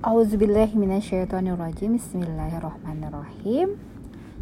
[0.00, 3.76] Auzubillahiminasyaitonirrajim Bismillahirrahmanirrahim.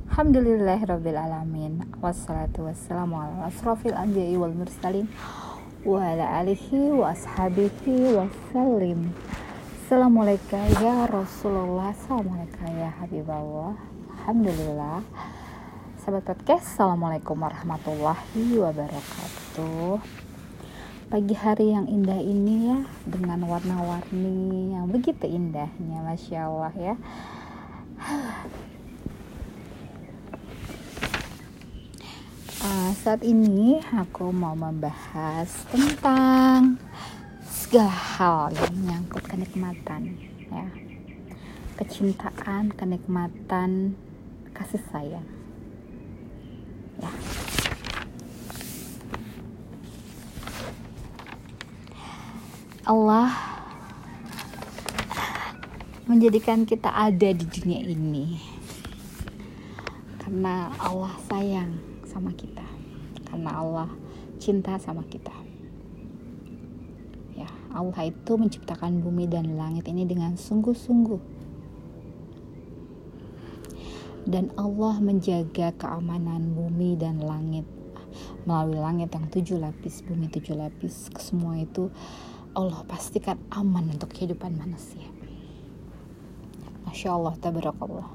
[0.07, 5.11] Alhamdulillahirrabbilalamin Wassalatu wassalamu ala asrafil anbiya'i wal mursalin
[5.83, 9.11] Wa ala alihi wa ashabihi wassalim
[9.83, 11.91] Assalamualaikum ya Rasulullah.
[11.91, 13.75] Assalamualaikum ya Habiballah
[14.15, 15.03] Alhamdulillah.
[15.99, 20.28] Sahabat podcast Assalamualaikum warahmatullahi wabarakatuh
[21.09, 26.95] pagi hari yang indah ini ya dengan warna-warni yang begitu indahnya masya Allah ya.
[32.61, 36.77] Uh, saat ini aku mau membahas tentang
[37.49, 40.13] segala hal yang menyangkut kenikmatan
[40.53, 40.69] ya.
[41.81, 43.97] Kecintaan kenikmatan
[44.53, 45.25] kasih sayang.
[47.01, 47.28] Ya
[52.89, 53.29] Allah
[56.09, 58.41] menjadikan kita ada di dunia ini
[60.25, 61.77] karena Allah sayang
[62.09, 62.65] sama kita
[63.29, 63.93] karena Allah
[64.41, 65.37] cinta sama kita.
[67.37, 71.21] Ya Allah itu menciptakan bumi dan langit ini dengan sungguh-sungguh.
[74.25, 77.69] Dan Allah menjaga keamanan bumi dan langit
[78.49, 81.93] melalui langit yang tujuh lapis bumi tujuh lapis semua itu
[82.59, 85.07] Allah pastikan aman untuk kehidupan manusia.
[86.83, 88.11] Masya Allah, tabarakallah.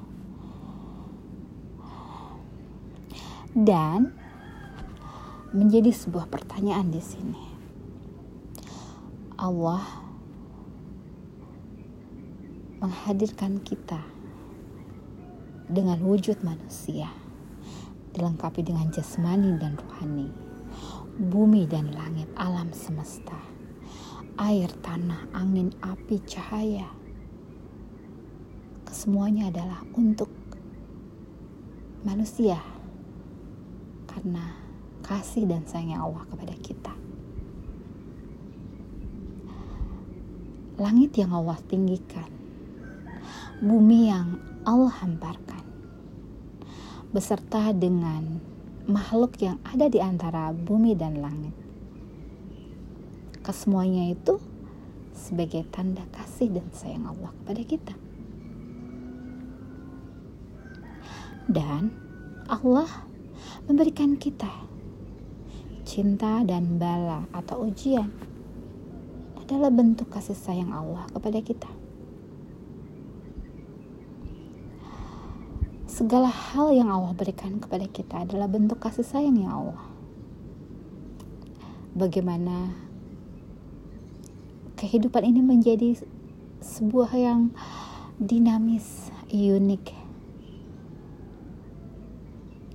[3.56, 4.12] Dan
[5.56, 7.44] menjadi sebuah pertanyaan di sini.
[9.40, 9.80] Allah
[12.84, 14.04] menghadirkan kita
[15.72, 17.08] dengan wujud manusia
[18.12, 20.28] dilengkapi dengan jasmani dan rohani
[21.32, 23.53] bumi dan langit alam semesta
[24.38, 26.90] air, tanah, angin, api, cahaya.
[28.86, 30.30] Kesemuanya adalah untuk
[32.06, 32.58] manusia
[34.10, 34.54] karena
[35.06, 36.94] kasih dan sayangnya Allah kepada kita.
[40.82, 42.30] Langit yang Allah tinggikan,
[43.62, 45.62] bumi yang Allah hamparkan,
[47.14, 48.42] beserta dengan
[48.90, 51.63] makhluk yang ada di antara bumi dan langit
[53.44, 54.40] kesemuanya itu
[55.12, 57.94] sebagai tanda kasih dan sayang Allah kepada kita.
[61.52, 61.92] Dan
[62.48, 62.88] Allah
[63.68, 64.50] memberikan kita
[65.84, 68.10] cinta dan bala atau ujian
[69.38, 71.68] adalah bentuk kasih sayang Allah kepada kita.
[75.86, 79.86] Segala hal yang Allah berikan kepada kita adalah bentuk kasih sayang yang Allah.
[81.94, 82.83] Bagaimana
[84.84, 85.96] kehidupan ini menjadi
[86.60, 87.56] sebuah yang
[88.20, 89.96] dinamis, unik,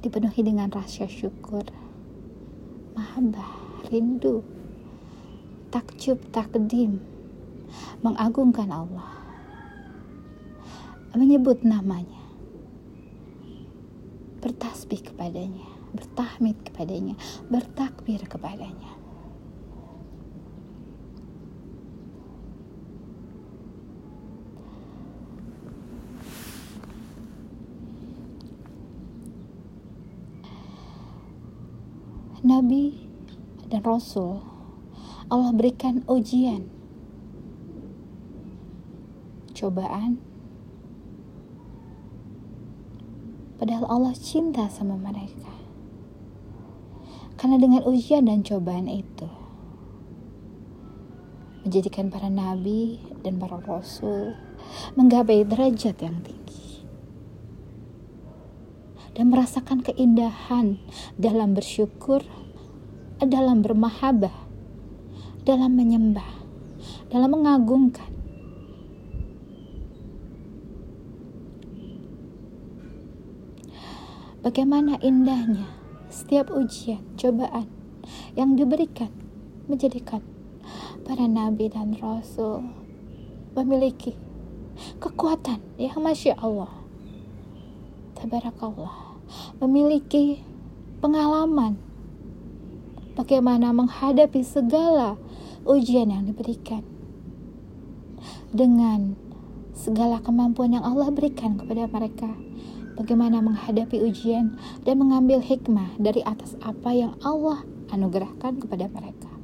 [0.01, 1.69] dipenuhi dengan rasa syukur,
[2.97, 3.53] mahabbah,
[3.93, 4.41] rindu,
[5.69, 6.97] takjub, takdim,
[8.01, 9.13] mengagungkan Allah,
[11.13, 12.25] menyebut namanya,
[14.41, 17.21] bertasbih kepadanya, bertahmid kepadanya,
[17.53, 18.98] bertakbir kepadanya.
[32.43, 33.09] Nabi
[33.69, 34.41] dan Rasul
[35.29, 36.79] Allah berikan ujian
[39.59, 40.23] cobaan.
[43.59, 45.53] Padahal Allah cinta sama mereka.
[47.35, 49.29] Karena dengan ujian dan cobaan itu
[51.69, 54.33] menjadikan para nabi dan para rasul
[54.97, 56.48] menggapai derajat yang tinggi
[59.19, 60.79] dan merasakan keindahan
[61.19, 62.23] dalam bersyukur,
[63.19, 64.47] dalam bermahabah,
[65.43, 66.39] dalam menyembah,
[67.11, 68.15] dalam mengagungkan.
[74.39, 75.67] Bagaimana indahnya
[76.07, 77.67] setiap ujian, cobaan
[78.39, 79.11] yang diberikan
[79.67, 80.23] menjadikan
[81.03, 82.63] para nabi dan rasul
[83.59, 84.15] memiliki
[85.03, 86.78] kekuatan yang masya Allah
[88.19, 89.15] tabarakallah
[89.63, 90.43] memiliki
[90.99, 91.79] pengalaman
[93.15, 95.15] bagaimana menghadapi segala
[95.63, 96.83] ujian yang diberikan
[98.51, 99.15] dengan
[99.79, 102.31] segala kemampuan yang Allah berikan kepada mereka.
[102.99, 107.63] Bagaimana menghadapi ujian dan mengambil hikmah dari atas apa yang Allah
[107.95, 109.38] anugerahkan kepada mereka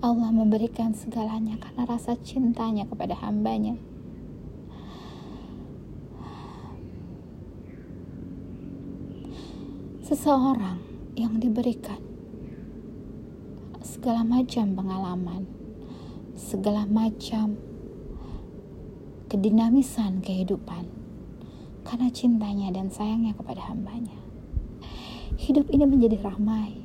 [0.00, 3.76] Allah memberikan segalanya karena rasa cintanya kepada hambanya.
[10.00, 10.80] Seseorang
[11.20, 12.00] yang diberikan
[13.84, 15.44] segala macam pengalaman,
[16.32, 17.60] segala macam
[19.28, 20.88] kedinamisan kehidupan
[21.84, 24.16] karena cintanya dan sayangnya kepada hambanya.
[25.36, 26.80] Hidup ini menjadi ramai,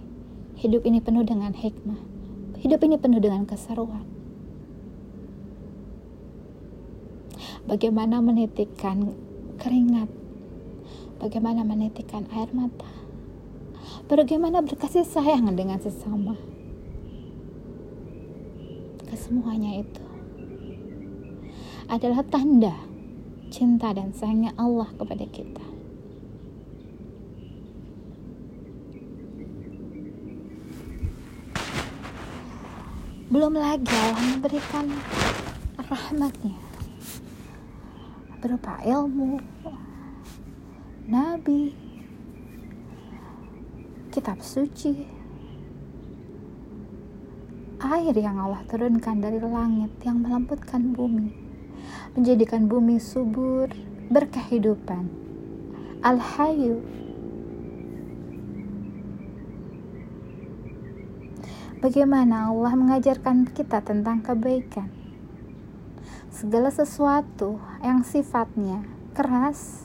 [0.59, 2.14] hidup ini penuh dengan hikmah,
[2.61, 4.05] Hidup ini penuh dengan keseruan.
[7.65, 9.17] Bagaimana menitikkan
[9.57, 10.07] keringat,
[11.17, 12.89] bagaimana menitikkan air mata,
[14.05, 16.37] bagaimana berkasih sayang dengan sesama.
[19.09, 20.05] Kesemuanya itu
[21.89, 22.75] adalah tanda
[23.49, 25.74] cinta dan sayangnya Allah kepada kita.
[33.35, 34.87] Belum lagi Allah memberikan
[35.75, 36.55] rahmatnya
[38.39, 39.43] berupa ilmu,
[41.03, 41.75] nabi,
[44.15, 45.03] kitab suci,
[47.83, 51.35] air yang Allah turunkan dari langit yang melembutkan bumi,
[52.15, 53.67] menjadikan bumi subur,
[54.15, 55.11] berkehidupan.
[56.07, 56.79] Al-Hayu
[61.83, 64.87] Bagaimana Allah mengajarkan kita tentang kebaikan?
[66.31, 69.83] Segala sesuatu yang sifatnya keras,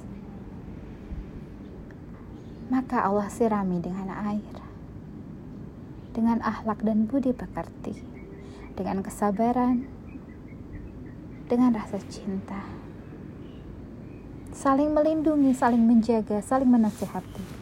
[2.70, 4.54] maka Allah sirami dengan air,
[6.14, 7.98] dengan akhlak dan budi pekerti,
[8.78, 9.82] dengan kesabaran,
[11.50, 12.62] dengan rasa cinta,
[14.54, 17.59] saling melindungi, saling menjaga, saling menasihati.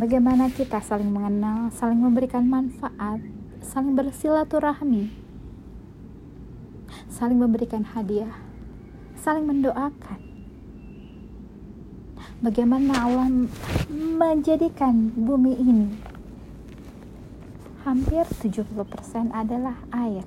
[0.00, 3.20] Bagaimana kita saling mengenal, saling memberikan manfaat,
[3.60, 5.12] saling bersilaturahmi,
[7.12, 8.32] saling memberikan hadiah,
[9.20, 10.24] saling mendoakan.
[12.40, 13.28] Bagaimana Allah
[13.92, 15.92] menjadikan bumi ini
[17.84, 18.72] hampir 70%
[19.36, 20.24] adalah air,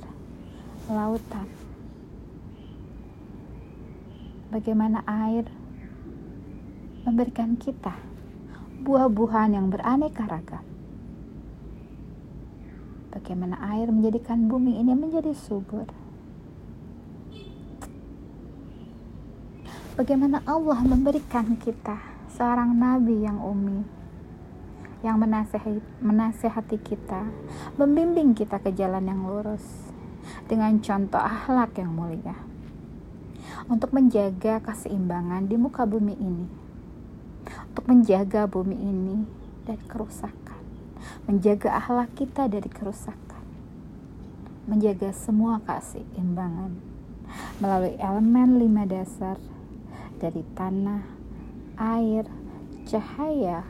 [0.86, 1.50] lautan.
[4.54, 5.50] Bagaimana air
[7.10, 8.13] memberikan kita
[8.84, 10.62] buah-buahan yang beraneka ragam.
[13.16, 15.88] Bagaimana air menjadikan bumi ini menjadi subur.
[19.96, 21.96] Bagaimana Allah memberikan kita
[22.34, 24.04] seorang nabi yang umi
[25.04, 27.28] yang menasehati, menasehati kita,
[27.76, 29.92] membimbing kita ke jalan yang lurus
[30.48, 32.40] dengan contoh akhlak yang mulia
[33.68, 36.63] untuk menjaga keseimbangan di muka bumi ini
[37.74, 39.26] untuk menjaga bumi ini
[39.66, 40.62] dari kerusakan,
[41.26, 43.42] menjaga akhlak kita dari kerusakan,
[44.70, 46.78] menjaga semua keseimbangan
[47.58, 49.42] melalui elemen lima dasar
[50.22, 51.02] dari tanah,
[51.82, 52.30] air,
[52.86, 53.66] cahaya,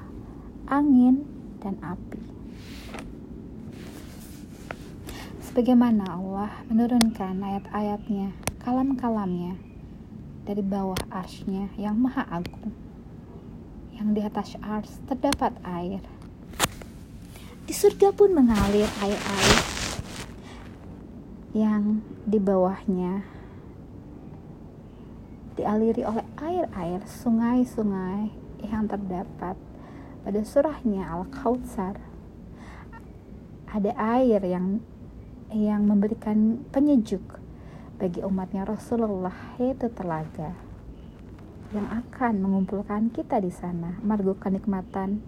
[0.68, 1.24] angin,
[1.64, 2.20] dan api.
[5.48, 8.36] Sebagaimana Allah menurunkan ayat-ayatnya,
[8.68, 9.56] kalam-kalamnya
[10.44, 12.83] dari bawah arsnya yang maha agung
[14.04, 16.04] yang di atas ars terdapat air.
[17.64, 19.60] Di surga pun mengalir air-air
[21.56, 23.24] yang di bawahnya
[25.56, 28.28] dialiri oleh air-air sungai-sungai
[28.68, 29.56] yang terdapat
[30.28, 31.96] pada surahnya Al-Kautsar.
[33.72, 34.84] Ada air yang
[35.48, 37.40] yang memberikan penyejuk
[37.96, 40.63] bagi umatnya Rasulullah yaitu telaga
[41.74, 45.26] yang akan mengumpulkan kita di sana, margo kenikmatan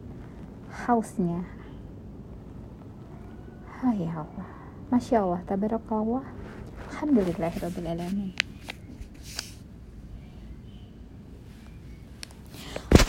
[0.86, 1.42] hausnya.
[3.82, 4.50] Hai ya Allah,
[4.94, 6.22] Masya Allah, tabarakallah,
[6.94, 8.38] Alhamdulillahirrahmanirrahim.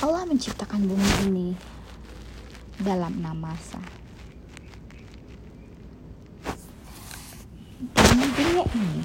[0.01, 1.49] Allah menciptakan bumi ini
[2.81, 3.85] dalam enam masa.
[7.93, 9.05] Dan dunia ini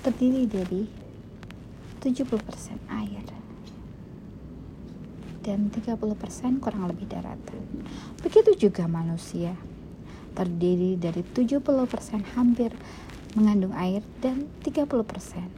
[0.00, 0.99] terdiri dari
[2.00, 2.40] 70%
[2.88, 3.24] air
[5.40, 7.64] dan 30% kurang lebih daratan.
[8.20, 9.56] Begitu juga manusia,
[10.36, 11.60] terdiri dari 70%
[12.36, 12.76] hampir
[13.36, 15.48] mengandung air dan 30%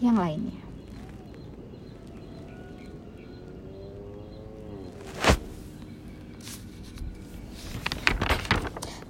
[0.00, 0.67] yang lainnya.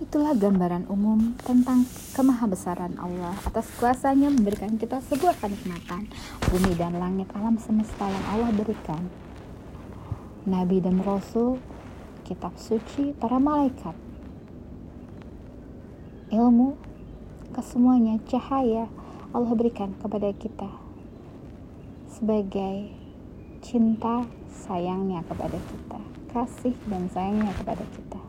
[0.08, 1.84] Itulah gambaran umum tentang
[2.16, 6.08] kemahabesaran Allah atas kuasanya memberikan kita sebuah kenikmatan
[6.48, 9.04] bumi dan langit alam semesta yang Allah berikan.
[10.48, 11.60] Nabi dan Rasul
[12.24, 13.92] kitab suci, para malaikat,
[16.32, 16.80] ilmu,
[17.52, 18.88] kesemuanya cahaya
[19.36, 20.72] Allah berikan kepada kita
[22.08, 22.96] sebagai
[23.60, 26.00] cinta sayangnya kepada kita,
[26.32, 28.27] kasih dan sayangnya kepada kita.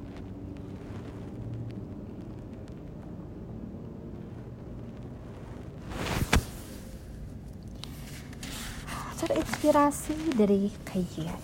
[9.60, 11.36] Terinspirasi dari kajian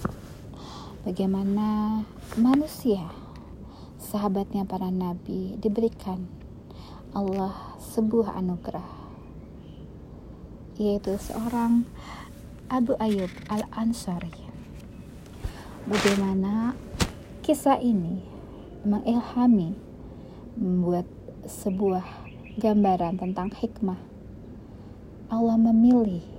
[1.03, 1.99] bagaimana
[2.39, 3.11] manusia
[3.99, 6.23] sahabatnya para nabi diberikan
[7.11, 8.87] Allah sebuah anugerah
[10.79, 11.83] yaitu seorang
[12.71, 14.47] Abu Ayyub Al-Ansari.
[15.83, 16.71] Bagaimana
[17.43, 18.23] kisah ini
[18.87, 19.75] mengilhami
[20.55, 21.03] membuat
[21.43, 22.07] sebuah
[22.63, 23.99] gambaran tentang hikmah.
[25.27, 26.34] Allah memilih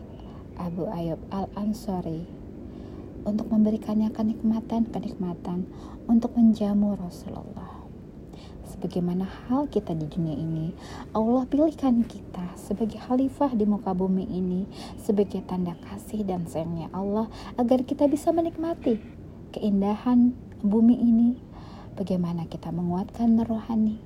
[0.56, 2.26] Abu Ayyub Al-Ansari
[3.26, 5.66] untuk memberikannya kenikmatan-kenikmatan
[6.06, 7.76] untuk menjamu Rasulullah
[8.76, 10.76] sebagaimana hal kita di dunia ini.
[11.16, 14.68] Allah pilihkan kita sebagai khalifah di muka bumi ini
[15.00, 19.00] sebagai tanda kasih dan sayangnya Allah agar kita bisa menikmati
[19.56, 21.30] keindahan bumi ini.
[21.96, 24.05] Bagaimana kita menguatkan rohani.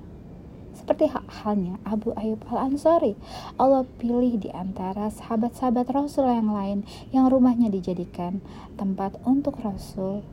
[0.81, 3.13] Seperti halnya Abu Ayyub Al-Ansari,
[3.61, 6.81] Allah pilih di antara sahabat-sahabat Rasul yang lain
[7.13, 8.41] yang rumahnya dijadikan
[8.81, 10.25] tempat untuk Rasul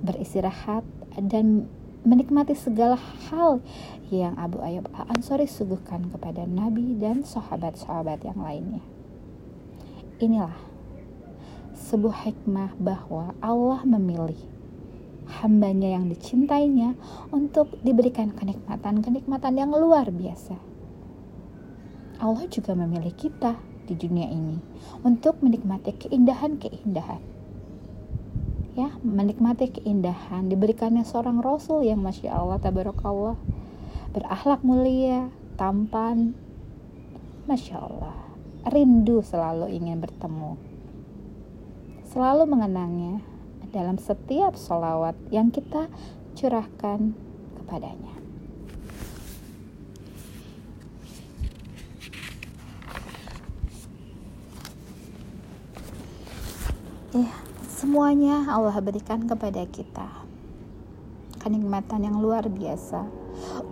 [0.00, 0.80] beristirahat
[1.20, 1.68] dan
[2.08, 2.96] menikmati segala
[3.28, 3.60] hal
[4.08, 8.80] yang Abu Ayyub Al-Ansari suguhkan kepada Nabi dan sahabat-sahabat yang lainnya.
[10.24, 10.56] Inilah
[11.76, 14.40] sebuah hikmah bahwa Allah memilih
[15.46, 16.98] hambanya yang dicintainya
[17.30, 20.58] untuk diberikan kenikmatan-kenikmatan yang luar biasa.
[22.18, 23.54] Allah juga memilih kita
[23.86, 24.58] di dunia ini
[25.06, 27.22] untuk menikmati keindahan-keindahan.
[28.74, 33.38] Ya menikmati keindahan diberikannya seorang rasul yang masya Allah tabarakallah.
[34.10, 36.34] Berakhlak mulia tampan.
[37.46, 38.18] Masya Allah
[38.66, 40.58] rindu selalu ingin bertemu.
[42.10, 43.22] Selalu mengenangnya
[43.76, 45.92] dalam setiap solawat yang kita
[46.32, 47.12] curahkan
[47.60, 48.16] kepadanya
[57.12, 60.08] ya Semuanya Allah berikan kepada kita.
[61.36, 63.04] Kenikmatan yang luar biasa.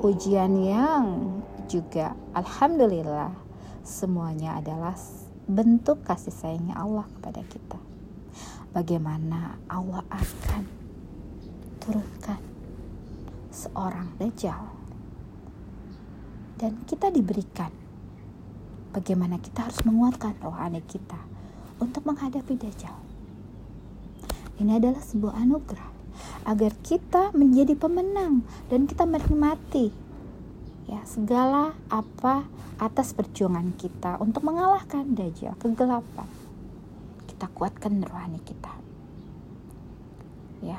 [0.04, 1.40] Ujian yang
[1.72, 3.32] juga alhamdulillah
[3.80, 4.92] semuanya adalah
[5.48, 7.93] bentuk kasih sayangnya Allah kepada kita.
[8.74, 10.66] Bagaimana Allah akan
[11.78, 12.42] turunkan
[13.54, 14.66] seorang dajjal
[16.58, 17.70] dan kita diberikan
[18.90, 21.22] bagaimana kita harus menguatkan rohani kita
[21.78, 22.98] untuk menghadapi dajjal
[24.58, 25.90] ini adalah sebuah anugerah
[26.42, 28.42] agar kita menjadi pemenang
[28.74, 29.94] dan kita menikmati
[30.90, 32.46] ya segala apa
[32.78, 36.26] atas perjuangan kita untuk mengalahkan dajjal kegelapan.
[37.34, 38.70] Kita kuatkan rohani kita.
[40.62, 40.78] Ya,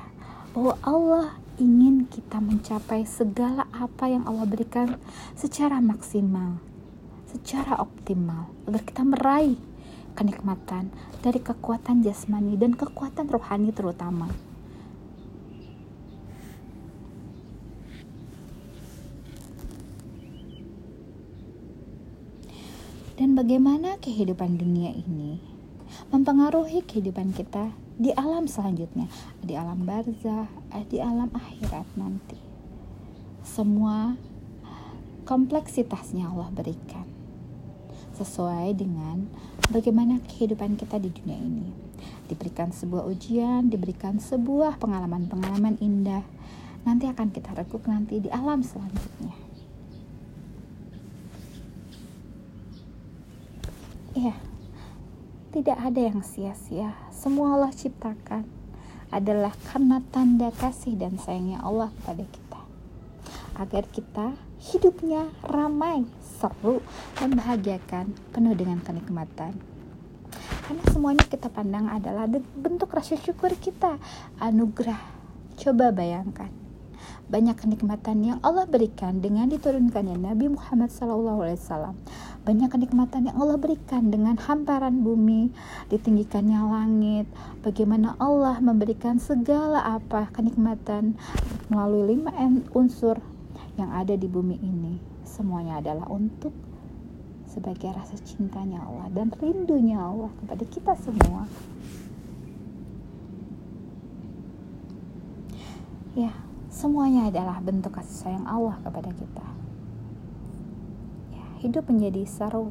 [0.56, 4.96] bahwa Allah ingin kita mencapai segala apa yang Allah berikan
[5.36, 6.64] secara maksimal,
[7.28, 9.60] secara optimal agar kita meraih
[10.16, 14.32] kenikmatan dari kekuatan jasmani dan kekuatan rohani terutama.
[23.16, 25.55] Dan bagaimana kehidupan dunia ini
[26.10, 29.08] mempengaruhi kehidupan kita di alam selanjutnya,
[29.40, 30.52] di alam barzah,
[30.92, 32.36] di alam akhirat nanti.
[33.46, 34.20] Semua
[35.26, 37.08] kompleksitasnya Allah berikan
[38.16, 39.28] sesuai dengan
[39.72, 41.68] bagaimana kehidupan kita di dunia ini.
[42.26, 46.24] Diberikan sebuah ujian, diberikan sebuah pengalaman-pengalaman indah.
[46.88, 49.36] Nanti akan kita rekuk nanti di alam selanjutnya.
[54.16, 54.36] Iya,
[55.56, 56.92] tidak ada yang sia-sia.
[57.16, 58.44] Semua Allah ciptakan
[59.08, 62.62] adalah karena tanda kasih dan sayangnya Allah kepada kita.
[63.56, 66.84] Agar kita hidupnya ramai, seru,
[67.24, 69.56] membahagiakan, penuh dengan kenikmatan.
[70.68, 72.28] Karena semuanya kita pandang adalah
[72.60, 73.96] bentuk rasa syukur kita,
[74.44, 75.00] anugerah.
[75.56, 76.52] Coba bayangkan,
[77.32, 81.96] banyak kenikmatan yang Allah berikan dengan diturunkannya Nabi Muhammad SAW.
[82.46, 85.50] Banyak kenikmatan yang Allah berikan dengan hamparan bumi,
[85.90, 87.26] ditinggikannya langit.
[87.66, 91.18] Bagaimana Allah memberikan segala apa kenikmatan
[91.74, 92.32] melalui lima
[92.78, 93.18] unsur
[93.76, 96.54] yang ada di bumi ini semuanya adalah untuk
[97.50, 101.50] sebagai rasa cintanya Allah dan rindunya Allah kepada kita semua.
[106.16, 106.32] ya
[106.72, 109.46] semuanya adalah bentuk kasih sayang Allah kepada kita
[111.66, 112.70] hidup menjadi seru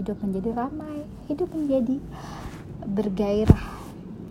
[0.00, 2.00] hidup menjadi ramai hidup menjadi
[2.88, 3.68] bergairah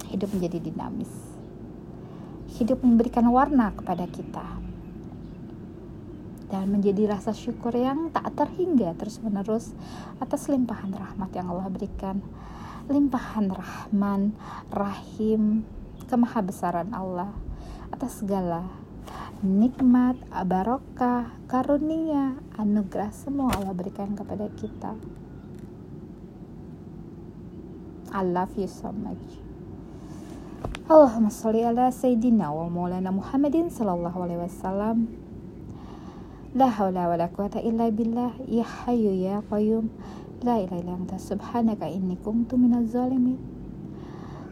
[0.10, 1.14] hidup menjadi dinamis
[2.58, 4.58] hidup memberikan warna kepada kita
[6.50, 9.76] dan menjadi rasa syukur yang tak terhingga terus-menerus
[10.18, 12.24] atas limpahan rahmat yang Allah berikan.
[12.88, 14.32] Limpahan Rahman,
[14.72, 15.68] Rahim,
[16.08, 17.36] kemahabesaran Allah
[17.92, 18.64] atas segala
[19.46, 20.18] nikmat,
[20.48, 24.98] barokah, karunia, anugerah semua Allah berikan kepada kita.
[28.10, 29.20] I love you so much.
[30.88, 35.28] Allahumma salli ala Sayyidina wa maulana Muhammadin sallallahu alaihi wasallam.
[36.56, 39.92] La haula wa la quwata illa billah Ya hayu ya qayyum
[40.42, 43.57] La ilaha illa anta subhanaka inni kuntu minaz zalimin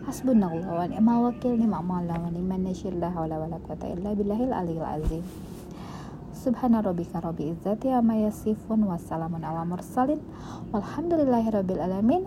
[0.06, 4.14] Hasbunallah wa ni'mal wakil ni'mal maula wa ni'man nasyir la haula wa la quwata illa
[4.14, 5.26] billahil aliyil azim.
[6.30, 10.22] Subhana rabbika rabbi izzati amma yasifun wassalamun ala mursalin.
[10.70, 12.22] Walhamdulillahi rabbil alamin.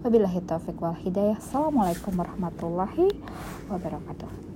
[0.00, 1.36] Wabillahi taufiq wal hidayah.
[1.36, 3.12] Assalamualaikum warahmatullahi
[3.68, 4.47] wabarakatuh